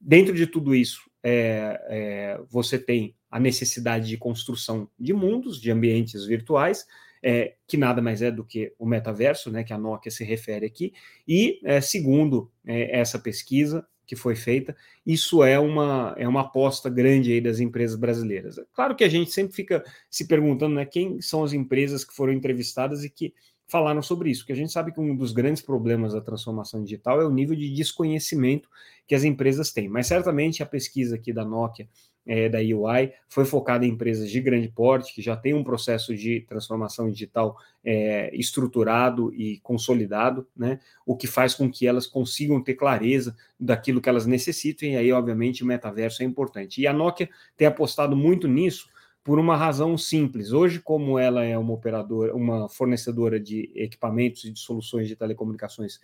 dentro 0.00 0.34
de 0.34 0.46
tudo 0.46 0.74
isso, 0.74 1.05
é, 1.28 1.80
é, 1.88 2.40
você 2.48 2.78
tem 2.78 3.16
a 3.28 3.40
necessidade 3.40 4.08
de 4.08 4.16
construção 4.16 4.88
de 4.96 5.12
mundos, 5.12 5.60
de 5.60 5.72
ambientes 5.72 6.24
virtuais, 6.24 6.86
é, 7.20 7.54
que 7.66 7.76
nada 7.76 8.00
mais 8.00 8.22
é 8.22 8.30
do 8.30 8.44
que 8.44 8.72
o 8.78 8.86
metaverso, 8.86 9.50
né, 9.50 9.64
que 9.64 9.72
a 9.72 9.78
Nokia 9.78 10.12
se 10.12 10.22
refere 10.22 10.64
aqui, 10.64 10.92
e 11.26 11.58
é, 11.64 11.80
segundo 11.80 12.48
é, 12.64 12.96
essa 12.96 13.18
pesquisa 13.18 13.84
que 14.06 14.14
foi 14.14 14.36
feita, 14.36 14.76
isso 15.04 15.42
é 15.42 15.58
uma, 15.58 16.14
é 16.16 16.28
uma 16.28 16.42
aposta 16.42 16.88
grande 16.88 17.32
aí 17.32 17.40
das 17.40 17.58
empresas 17.58 17.98
brasileiras. 17.98 18.60
Claro 18.72 18.94
que 18.94 19.02
a 19.02 19.08
gente 19.08 19.32
sempre 19.32 19.52
fica 19.52 19.82
se 20.08 20.28
perguntando 20.28 20.76
né, 20.76 20.86
quem 20.86 21.20
são 21.20 21.42
as 21.42 21.52
empresas 21.52 22.04
que 22.04 22.14
foram 22.14 22.32
entrevistadas 22.32 23.02
e 23.02 23.10
que 23.10 23.34
falaram 23.68 24.02
sobre 24.02 24.30
isso, 24.30 24.42
porque 24.42 24.52
a 24.52 24.56
gente 24.56 24.72
sabe 24.72 24.92
que 24.92 25.00
um 25.00 25.14
dos 25.16 25.32
grandes 25.32 25.62
problemas 25.62 26.12
da 26.12 26.20
transformação 26.20 26.82
digital 26.82 27.20
é 27.20 27.26
o 27.26 27.30
nível 27.30 27.56
de 27.56 27.72
desconhecimento 27.72 28.68
que 29.06 29.14
as 29.14 29.24
empresas 29.24 29.72
têm. 29.72 29.88
Mas 29.88 30.06
certamente 30.06 30.62
a 30.62 30.66
pesquisa 30.66 31.16
aqui 31.16 31.32
da 31.32 31.44
Nokia 31.44 31.88
é, 32.26 32.48
da 32.48 32.58
UI 32.58 33.12
foi 33.28 33.44
focada 33.44 33.86
em 33.86 33.90
empresas 33.90 34.30
de 34.30 34.40
grande 34.40 34.68
porte, 34.68 35.14
que 35.14 35.22
já 35.22 35.36
têm 35.36 35.54
um 35.54 35.62
processo 35.62 36.14
de 36.14 36.40
transformação 36.40 37.10
digital 37.10 37.56
é, 37.84 38.34
estruturado 38.34 39.32
e 39.34 39.60
consolidado, 39.60 40.46
né? 40.56 40.80
o 41.06 41.16
que 41.16 41.28
faz 41.28 41.54
com 41.54 41.70
que 41.70 41.86
elas 41.86 42.06
consigam 42.06 42.60
ter 42.60 42.74
clareza 42.74 43.36
daquilo 43.58 44.00
que 44.00 44.08
elas 44.08 44.26
necessitam, 44.26 44.88
e 44.88 44.96
aí, 44.96 45.12
obviamente, 45.12 45.62
o 45.62 45.66
metaverso 45.66 46.22
é 46.22 46.26
importante. 46.26 46.80
E 46.80 46.86
a 46.86 46.92
Nokia 46.92 47.28
tem 47.56 47.68
apostado 47.68 48.16
muito 48.16 48.48
nisso 48.48 48.88
por 49.26 49.40
uma 49.40 49.56
razão 49.56 49.98
simples. 49.98 50.52
Hoje, 50.52 50.78
como 50.78 51.18
ela 51.18 51.42
é 51.42 51.58
uma 51.58 51.72
operadora, 51.72 52.32
uma 52.32 52.68
fornecedora 52.68 53.40
de 53.40 53.72
equipamentos 53.74 54.44
e 54.44 54.52
de 54.52 54.60
soluções 54.60 55.08
de 55.08 55.16
telecomunicações 55.16 55.98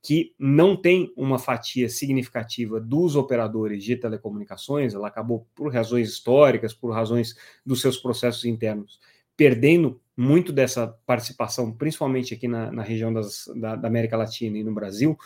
que 0.00 0.32
não 0.38 0.76
tem 0.76 1.12
uma 1.16 1.40
fatia 1.40 1.88
significativa 1.88 2.78
dos 2.78 3.16
operadores 3.16 3.82
de 3.82 3.96
telecomunicações, 3.96 4.94
ela 4.94 5.08
acabou, 5.08 5.44
por 5.56 5.74
razões 5.74 6.08
históricas, 6.08 6.72
por 6.72 6.92
razões 6.92 7.34
dos 7.66 7.80
seus 7.80 7.98
processos 7.98 8.44
internos, 8.44 9.00
perdendo 9.36 10.00
muito 10.16 10.52
dessa 10.52 10.86
participação, 11.04 11.72
principalmente 11.72 12.32
aqui 12.32 12.46
na, 12.46 12.70
na 12.70 12.84
região 12.84 13.12
das, 13.12 13.50
da, 13.56 13.74
da 13.74 13.88
América 13.88 14.16
Latina 14.16 14.56
e 14.56 14.62
no 14.62 14.72
Brasil, 14.72 15.18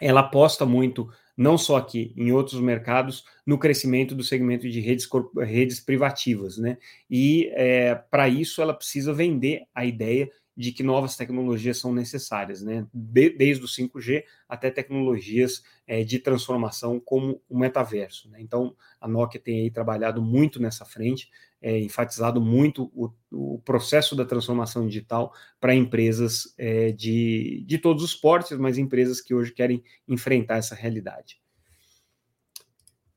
ela 0.00 0.18
aposta 0.18 0.66
muito, 0.66 1.08
não 1.40 1.56
só 1.56 1.78
aqui, 1.78 2.12
em 2.18 2.30
outros 2.32 2.60
mercados, 2.60 3.24
no 3.46 3.56
crescimento 3.56 4.14
do 4.14 4.22
segmento 4.22 4.68
de 4.68 4.78
redes, 4.78 5.08
redes 5.38 5.80
privativas, 5.80 6.58
né? 6.58 6.76
E 7.08 7.50
é, 7.54 7.94
para 7.94 8.28
isso 8.28 8.60
ela 8.60 8.74
precisa 8.74 9.14
vender 9.14 9.62
a 9.74 9.86
ideia 9.86 10.30
de 10.56 10.72
que 10.72 10.82
novas 10.82 11.16
tecnologias 11.16 11.78
são 11.78 11.92
necessárias, 11.92 12.60
né? 12.60 12.86
De, 12.92 13.30
desde 13.30 13.64
o 13.64 13.68
5G 13.68 14.24
até 14.48 14.70
tecnologias 14.70 15.62
é, 15.86 16.04
de 16.04 16.18
transformação 16.18 17.00
como 17.00 17.40
o 17.48 17.58
metaverso. 17.58 18.28
Né? 18.30 18.40
Então, 18.40 18.76
a 19.00 19.08
Nokia 19.08 19.40
tem 19.40 19.62
aí 19.62 19.70
trabalhado 19.70 20.20
muito 20.20 20.60
nessa 20.60 20.84
frente, 20.84 21.30
é, 21.62 21.78
enfatizado 21.78 22.40
muito 22.40 22.90
o, 22.94 23.10
o, 23.30 23.58
processo 23.60 24.14
da 24.14 24.24
transformação 24.24 24.86
digital 24.86 25.32
para 25.58 25.74
empresas 25.74 26.54
é, 26.58 26.92
de, 26.92 27.64
de 27.66 27.78
todos 27.78 28.02
os 28.02 28.14
portes, 28.14 28.56
mas 28.58 28.78
empresas 28.78 29.20
que 29.20 29.34
hoje 29.34 29.52
querem 29.52 29.82
enfrentar 30.06 30.56
essa 30.56 30.74
realidade. 30.74 31.39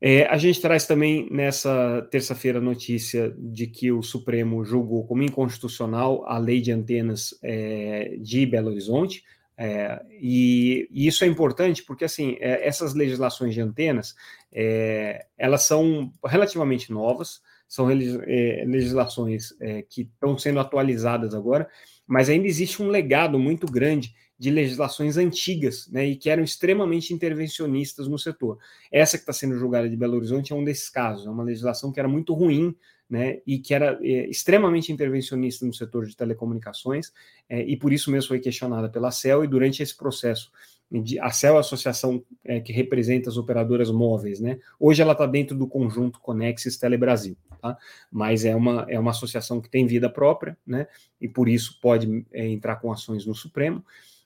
É, 0.05 0.25
a 0.25 0.37
gente 0.37 0.59
traz 0.59 0.85
também 0.85 1.29
nessa 1.31 2.05
terça-feira 2.11 2.59
a 2.59 2.61
notícia 2.61 3.33
de 3.37 3.67
que 3.67 3.89
o 3.89 4.03
Supremo 4.03 4.65
julgou 4.65 5.07
como 5.07 5.23
inconstitucional 5.23 6.25
a 6.27 6.37
lei 6.37 6.59
de 6.59 6.73
antenas 6.73 7.33
é, 7.41 8.17
de 8.19 8.45
Belo 8.45 8.69
Horizonte. 8.69 9.23
É, 9.57 10.03
e, 10.19 10.89
e, 10.91 11.07
isso 11.07 11.23
é 11.23 11.27
importante 11.27 11.83
porque 11.83 12.03
assim 12.03 12.35
é, 12.41 12.67
essas 12.67 12.93
legislações 12.93 13.53
de 13.53 13.61
antenas 13.61 14.13
é, 14.51 15.25
elas 15.37 15.63
são 15.63 16.11
relativamente 16.25 16.91
novas, 16.91 17.41
são 17.65 17.89
é, 17.89 18.65
legislações 18.67 19.53
que 19.89 20.01
estão 20.01 20.37
sendo 20.37 20.59
atualizadas 20.59 21.33
agora, 21.33 21.65
mas 22.05 22.29
ainda 22.29 22.45
existe 22.45 22.83
um 22.83 22.89
legado 22.89 23.39
muito 23.39 23.65
grande 23.67 24.13
de 24.43 24.51
legislações 24.51 25.15
antigas, 25.15 25.87
né, 25.87 26.05
e 26.05 26.17
que 26.17 26.29
eram 26.29 26.43
extremamente 26.43 27.13
intervencionistas 27.13 28.09
no 28.09 28.19
setor. 28.19 28.57
Essa 28.91 29.17
que 29.17 29.21
está 29.21 29.31
sendo 29.31 29.57
julgada 29.57 29.89
de 29.89 29.95
Belo 29.95 30.17
Horizonte 30.17 30.51
é 30.51 30.55
um 30.55 30.65
desses 30.65 30.89
casos, 30.89 31.25
é 31.25 31.29
uma 31.29 31.45
legislação 31.45 31.93
que 31.93 31.99
era 31.99 32.09
muito 32.09 32.33
ruim, 32.33 32.75
né, 33.09 33.39
e 33.47 33.57
que 33.57 33.73
era 33.73 33.97
é, 34.01 34.29
extremamente 34.29 34.91
intervencionista 34.91 35.65
no 35.65 35.73
setor 35.73 36.05
de 36.05 36.17
telecomunicações, 36.17 37.13
é, 37.47 37.63
e 37.63 37.77
por 37.77 37.93
isso 37.93 38.11
mesmo 38.11 38.27
foi 38.27 38.39
questionada 38.41 38.89
pela 38.89 39.11
CEL, 39.11 39.45
e 39.45 39.47
durante 39.47 39.81
esse 39.81 39.95
processo, 39.95 40.51
de, 40.91 41.17
a 41.21 41.31
CEL 41.31 41.53
é 41.53 41.57
a 41.57 41.61
associação 41.61 42.21
é, 42.43 42.59
que 42.59 42.73
representa 42.73 43.29
as 43.29 43.37
operadoras 43.37 43.89
móveis, 43.89 44.41
né, 44.41 44.59
hoje 44.77 45.01
ela 45.01 45.13
está 45.13 45.25
dentro 45.25 45.55
do 45.57 45.67
conjunto 45.67 46.19
Conexis 46.19 46.75
Telebrasil, 46.75 47.37
tá? 47.61 47.77
mas 48.11 48.43
é 48.43 48.53
uma, 48.53 48.85
é 48.89 48.99
uma 48.99 49.11
associação 49.11 49.61
que 49.61 49.69
tem 49.69 49.87
vida 49.87 50.09
própria, 50.09 50.57
né, 50.67 50.85
e 51.21 51.29
por 51.29 51.47
isso 51.47 51.79
pode 51.81 52.25
entrar 52.33 52.75
com 52.75 52.91
ações 52.91 53.25
no 53.25 53.33
Supremo, 53.33 53.81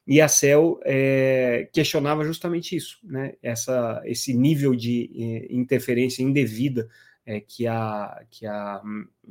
e 0.07 0.21
a 0.21 0.27
CEL 0.29 0.79
é, 0.85 1.69
questionava 1.73 2.23
justamente 2.23 2.75
isso, 2.75 2.97
né? 3.03 3.33
Essa, 3.43 4.01
esse 4.05 4.33
nível 4.33 4.73
de 4.73 5.11
é, 5.13 5.53
interferência 5.53 6.23
indevida 6.23 6.87
é, 7.25 7.41
que, 7.41 7.67
a, 7.67 8.23
que 8.31 8.45
a, 8.45 8.81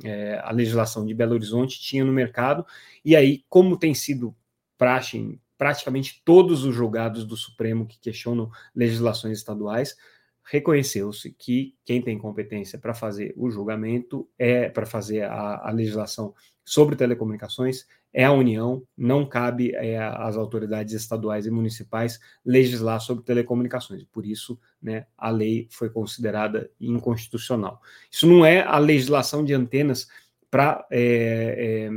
é, 0.03 0.39
a 0.43 0.51
legislação 0.51 1.03
de 1.03 1.15
Belo 1.15 1.33
Horizonte 1.33 1.81
tinha 1.81 2.05
no 2.05 2.13
mercado, 2.13 2.63
e 3.03 3.15
aí, 3.15 3.43
como 3.49 3.75
tem 3.75 3.95
sido 3.95 4.35
praxe 4.77 5.17
em 5.17 5.41
praticamente 5.57 6.21
todos 6.23 6.63
os 6.63 6.75
julgados 6.75 7.25
do 7.25 7.35
Supremo 7.35 7.87
que 7.87 7.99
questionam 7.99 8.51
legislações 8.75 9.39
estaduais, 9.39 9.97
reconheceu-se 10.43 11.31
que 11.31 11.75
quem 11.83 12.01
tem 12.01 12.17
competência 12.17 12.77
para 12.77 12.93
fazer 12.93 13.33
o 13.35 13.49
julgamento 13.49 14.29
é 14.37 14.69
para 14.69 14.85
fazer 14.85 15.23
a, 15.23 15.67
a, 15.67 15.71
legislação 15.71 16.33
sobre 16.67 16.97
telecomunicações 16.97 17.87
é 18.13 18.25
a 18.25 18.31
União, 18.33 18.83
não 18.97 19.25
cabe 19.25 19.73
é, 19.73 19.97
às 19.97 20.35
autoridades 20.35 20.93
estaduais 20.93 21.45
e 21.45 21.51
municipais 21.51 22.19
legislar 22.45 22.99
sobre 22.99 23.23
telecomunicações. 23.23 24.03
Por 24.03 24.25
isso, 24.25 24.59
né, 24.81 25.05
a 25.17 25.29
lei 25.29 25.69
foi 25.71 25.89
considerada 25.89 26.69
inconstitucional. 26.77 27.81
Isso 28.11 28.27
não 28.27 28.45
é 28.45 28.63
a 28.63 28.77
legislação 28.79 29.45
de 29.45 29.53
antenas 29.53 30.09
para 30.51 30.85
é, 30.91 31.87
é, 31.87 31.89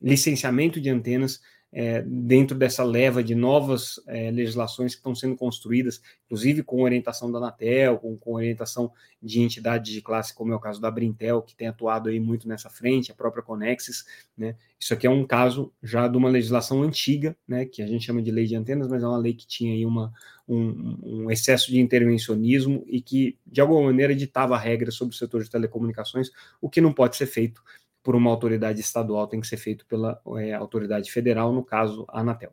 licenciamento 0.00 0.80
de 0.80 0.88
antenas 0.88 1.42
é, 1.76 2.02
dentro 2.02 2.56
dessa 2.56 2.84
leva 2.84 3.22
de 3.22 3.34
novas 3.34 4.00
é, 4.06 4.30
legislações 4.30 4.94
que 4.94 5.00
estão 5.00 5.12
sendo 5.12 5.34
construídas, 5.34 6.00
inclusive 6.26 6.62
com 6.62 6.82
orientação 6.82 7.32
da 7.32 7.38
Anatel, 7.38 7.98
com, 7.98 8.16
com, 8.16 8.34
orientação 8.34 8.92
de 9.20 9.40
entidades 9.40 9.92
de 9.92 10.00
classe, 10.00 10.32
como 10.32 10.52
é 10.52 10.56
o 10.56 10.60
caso 10.60 10.80
da 10.80 10.88
Brintel, 10.88 11.42
que 11.42 11.56
tem 11.56 11.66
atuado 11.66 12.08
aí 12.08 12.20
muito 12.20 12.46
nessa 12.46 12.70
frente, 12.70 13.10
a 13.10 13.14
própria 13.14 13.42
Conexis, 13.42 14.04
né? 14.38 14.54
Isso 14.78 14.94
aqui 14.94 15.06
é 15.06 15.10
um 15.10 15.26
caso 15.26 15.72
já 15.82 16.06
de 16.06 16.16
uma 16.16 16.28
legislação 16.28 16.82
antiga, 16.82 17.34
né, 17.48 17.64
que 17.64 17.82
a 17.82 17.86
gente 17.86 18.04
chama 18.04 18.22
de 18.22 18.30
lei 18.30 18.44
de 18.44 18.54
antenas, 18.54 18.86
mas 18.86 19.02
é 19.02 19.08
uma 19.08 19.16
lei 19.16 19.32
que 19.32 19.46
tinha 19.46 19.72
aí 19.72 19.86
uma, 19.86 20.12
um, 20.46 20.98
um 21.02 21.30
excesso 21.30 21.72
de 21.72 21.80
intervencionismo 21.80 22.84
e 22.86 23.00
que, 23.00 23.38
de 23.46 23.62
alguma 23.62 23.82
maneira, 23.82 24.14
ditava 24.14 24.58
regras 24.58 24.94
sobre 24.94 25.14
o 25.14 25.18
setor 25.18 25.42
de 25.42 25.50
telecomunicações, 25.50 26.30
o 26.60 26.68
que 26.68 26.82
não 26.82 26.92
pode 26.92 27.16
ser 27.16 27.26
feito 27.26 27.62
por 28.04 28.14
uma 28.14 28.30
autoridade 28.30 28.80
estadual, 28.80 29.26
tem 29.26 29.40
que 29.40 29.46
ser 29.46 29.56
feito 29.56 29.86
pela 29.86 30.20
é, 30.36 30.52
autoridade 30.52 31.10
federal, 31.10 31.52
no 31.52 31.64
caso, 31.64 32.04
a 32.08 32.20
Anatel. 32.20 32.52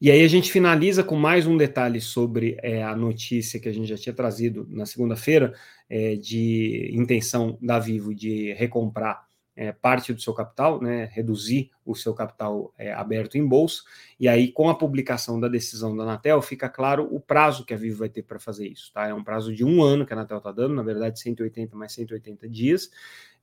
E 0.00 0.10
aí 0.12 0.22
a 0.22 0.28
gente 0.28 0.52
finaliza 0.52 1.02
com 1.02 1.16
mais 1.16 1.46
um 1.48 1.56
detalhe 1.56 2.00
sobre 2.00 2.56
é, 2.62 2.84
a 2.84 2.94
notícia 2.94 3.58
que 3.58 3.68
a 3.68 3.72
gente 3.72 3.88
já 3.88 3.96
tinha 3.96 4.14
trazido 4.14 4.64
na 4.70 4.86
segunda-feira, 4.86 5.52
é, 5.90 6.14
de 6.14 6.90
intenção 6.94 7.58
da 7.60 7.80
Vivo 7.80 8.14
de 8.14 8.52
recomprar 8.52 9.27
é, 9.58 9.72
parte 9.72 10.12
do 10.14 10.20
seu 10.20 10.32
capital, 10.32 10.80
né, 10.80 11.10
reduzir 11.12 11.72
o 11.84 11.92
seu 11.92 12.14
capital 12.14 12.72
é, 12.78 12.92
aberto 12.92 13.36
em 13.36 13.44
bolsa, 13.44 13.82
e 14.18 14.28
aí 14.28 14.52
com 14.52 14.68
a 14.68 14.78
publicação 14.78 15.40
da 15.40 15.48
decisão 15.48 15.96
da 15.96 16.04
Anatel 16.04 16.40
fica 16.40 16.68
claro 16.68 17.08
o 17.10 17.18
prazo 17.18 17.64
que 17.64 17.74
a 17.74 17.76
Vivo 17.76 17.98
vai 17.98 18.08
ter 18.08 18.22
para 18.22 18.38
fazer 18.38 18.68
isso, 18.68 18.92
tá? 18.92 19.08
É 19.08 19.12
um 19.12 19.24
prazo 19.24 19.52
de 19.52 19.64
um 19.64 19.82
ano 19.82 20.06
que 20.06 20.12
a 20.12 20.16
Anatel 20.16 20.38
está 20.38 20.52
dando, 20.52 20.76
na 20.76 20.82
verdade 20.84 21.18
180 21.18 21.76
mais 21.76 21.92
180 21.92 22.48
dias, 22.48 22.88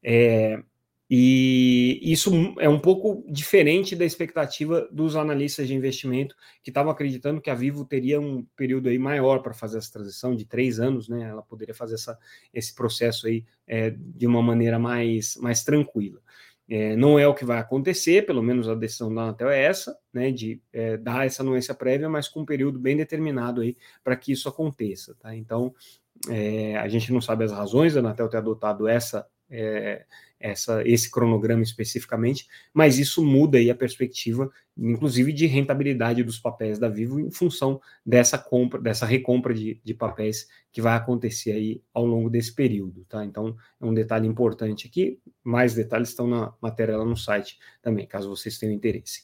é, 0.01 0.63
e 1.10 2.00
isso 2.02 2.32
é 2.60 2.68
um 2.68 2.80
pouco 2.80 3.24
diferente 3.32 3.96
da 3.96 4.04
expectativa 4.04 4.88
dos 4.92 5.16
analistas 5.16 5.68
de 5.68 5.76
investimento 5.76 6.36
que 6.64 6.72
estavam 6.72 6.92
acreditando 6.92 7.40
que 7.40 7.50
a 7.52 7.56
Vivo 7.56 7.86
teria 7.86 8.20
um 8.20 8.44
período 8.56 8.90
aí 8.90 8.98
maior 8.98 9.40
para 9.44 9.54
fazer 9.54 9.78
essa 9.78 9.92
transição 9.92 10.36
de 10.36 10.46
três 10.46 10.80
anos, 10.80 11.08
né? 11.08 11.30
Ela 11.30 11.44
poderia 11.44 11.76
fazer 11.76 11.96
essa, 11.96 12.18
esse 12.52 12.74
processo 12.74 13.28
aí 13.28 13.46
é, 13.68 13.92
de 13.96 14.26
uma 14.26 14.42
maneira 14.42 14.80
mais, 14.80 15.36
mais 15.38 15.64
tranquila. 15.64 16.20
É, 16.68 16.96
não 16.96 17.20
é 17.20 17.28
o 17.28 17.36
que 17.36 17.46
vai 17.46 17.60
acontecer, 17.60 18.26
pelo 18.26 18.42
menos 18.42 18.68
a 18.68 18.74
decisão 18.74 19.14
da 19.14 19.22
Anatel 19.22 19.52
é 19.52 19.64
essa, 19.64 19.96
né, 20.12 20.32
de 20.32 20.60
é, 20.74 20.98
dar 20.98 21.24
essa 21.28 21.44
anuência 21.44 21.76
prévia, 21.76 22.10
mas 22.10 22.28
com 22.28 22.42
um 22.42 22.46
período 22.46 22.80
bem 22.80 22.98
determinado 22.98 23.62
aí 23.62 23.78
para 24.04 24.16
que 24.16 24.32
isso 24.32 24.50
aconteça, 24.50 25.16
tá? 25.20 25.36
Então, 25.36 25.76
é, 26.28 26.76
a 26.78 26.88
gente 26.88 27.14
não 27.14 27.22
sabe 27.22 27.44
as 27.44 27.52
razões 27.52 27.94
da 27.94 28.00
Anatel 28.00 28.28
ter 28.28 28.38
adotado 28.38 28.88
essa 28.88 29.28
é, 29.48 30.06
essa, 30.39 30.82
esse 30.88 31.10
cronograma 31.10 31.63
especificamente, 31.63 32.48
mas 32.74 33.00
isso 33.00 33.24
muda 33.24 33.58
aí 33.58 33.70
a 33.70 33.75
perspectiva, 33.75 34.51
inclusive 34.77 35.32
de 35.32 35.46
rentabilidade 35.46 36.24
dos 36.24 36.38
papéis 36.38 36.77
da 36.77 36.89
Vivo 36.89 37.20
em 37.20 37.32
função 37.32 37.82
dessa 38.06 38.38
compra, 38.38 38.80
dessa 38.80 39.06
recompra 39.06 39.54
de, 39.54 39.80
de 39.84 39.94
papéis 39.94 40.48
que 40.72 40.82
vai 40.82 40.96
acontecer 40.96 41.54
aí 41.54 41.82
ao 41.94 42.06
longo 42.06 42.30
desse 42.30 42.54
período, 42.54 43.06
tá? 43.08 43.24
Então 43.24 43.56
é 43.80 43.86
um 43.86 43.94
detalhe 43.94 44.27
importante 44.27 44.88
aqui. 44.88 45.20
Mais 45.44 45.74
detalhes 45.74 46.10
estão 46.10 46.27
na 46.27 46.54
matéria 46.62 46.98
lá 46.98 47.06
no 47.06 47.15
site 47.15 47.58
também, 47.82 48.06
caso 48.06 48.30
vocês 48.30 48.58
tenham 48.58 48.74
interesse. 48.74 49.24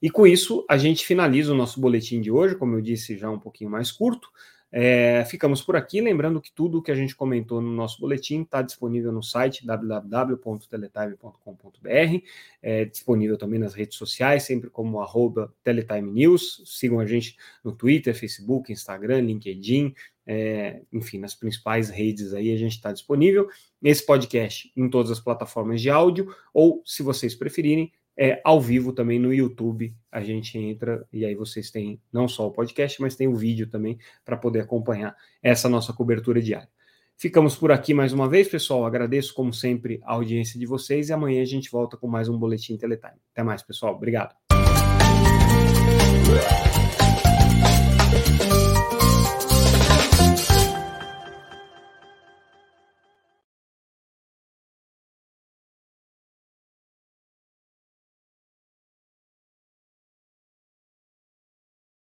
E 0.00 0.10
com 0.10 0.26
isso, 0.26 0.64
a 0.68 0.76
gente 0.76 1.06
finaliza 1.06 1.52
o 1.52 1.56
nosso 1.56 1.80
boletim 1.80 2.20
de 2.20 2.30
hoje, 2.30 2.54
como 2.56 2.74
eu 2.76 2.82
disse, 2.82 3.16
já 3.16 3.30
um 3.30 3.38
pouquinho 3.38 3.70
mais 3.70 3.90
curto. 3.90 4.28
É, 4.76 5.24
ficamos 5.26 5.62
por 5.62 5.76
aqui, 5.76 6.00
lembrando 6.00 6.40
que 6.40 6.50
tudo 6.50 6.78
o 6.78 6.82
que 6.82 6.90
a 6.90 6.96
gente 6.96 7.14
comentou 7.14 7.60
no 7.60 7.70
nosso 7.70 8.00
boletim 8.00 8.42
está 8.42 8.60
disponível 8.60 9.12
no 9.12 9.22
site 9.22 9.64
www.teletime.com.br, 9.64 12.26
é 12.60 12.84
disponível 12.84 13.38
também 13.38 13.60
nas 13.60 13.72
redes 13.72 13.96
sociais, 13.96 14.42
sempre 14.42 14.68
como 14.68 15.00
arroba 15.00 15.54
Teletime 15.62 16.10
News. 16.10 16.60
Sigam 16.66 16.98
a 16.98 17.06
gente 17.06 17.36
no 17.62 17.70
Twitter, 17.70 18.12
Facebook, 18.16 18.72
Instagram, 18.72 19.20
LinkedIn, 19.20 19.94
é, 20.26 20.80
enfim, 20.92 21.18
nas 21.18 21.36
principais 21.36 21.88
redes 21.88 22.34
aí 22.34 22.52
a 22.52 22.56
gente 22.56 22.72
está 22.72 22.90
disponível. 22.90 23.48
Esse 23.80 24.04
podcast 24.04 24.72
em 24.76 24.90
todas 24.90 25.12
as 25.12 25.20
plataformas 25.20 25.80
de 25.80 25.88
áudio, 25.88 26.34
ou 26.52 26.82
se 26.84 27.00
vocês 27.00 27.36
preferirem, 27.36 27.92
é, 28.16 28.40
ao 28.44 28.60
vivo 28.60 28.92
também 28.92 29.18
no 29.18 29.32
YouTube. 29.32 29.94
A 30.10 30.22
gente 30.22 30.56
entra 30.58 31.06
e 31.12 31.24
aí 31.24 31.34
vocês 31.34 31.70
têm 31.70 32.00
não 32.12 32.28
só 32.28 32.46
o 32.46 32.52
podcast, 32.52 33.00
mas 33.00 33.16
tem 33.16 33.26
o 33.28 33.34
vídeo 33.34 33.68
também 33.68 33.98
para 34.24 34.36
poder 34.36 34.60
acompanhar 34.60 35.16
essa 35.42 35.68
nossa 35.68 35.92
cobertura 35.92 36.40
diária. 36.40 36.68
Ficamos 37.16 37.56
por 37.56 37.70
aqui 37.70 37.94
mais 37.94 38.12
uma 38.12 38.28
vez, 38.28 38.48
pessoal. 38.48 38.84
Agradeço, 38.84 39.34
como 39.34 39.52
sempre, 39.52 40.00
a 40.02 40.14
audiência 40.14 40.58
de 40.58 40.66
vocês 40.66 41.08
e 41.08 41.12
amanhã 41.12 41.42
a 41.42 41.46
gente 41.46 41.70
volta 41.70 41.96
com 41.96 42.08
mais 42.08 42.28
um 42.28 42.36
Boletim 42.36 42.76
Teletime. 42.76 43.14
Até 43.32 43.42
mais, 43.42 43.62
pessoal. 43.62 43.94
Obrigado. 43.94 44.34